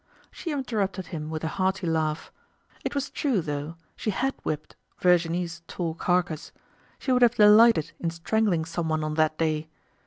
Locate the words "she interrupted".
0.31-1.05